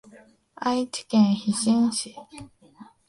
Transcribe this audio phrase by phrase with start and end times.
[0.55, 2.15] 愛知県日進市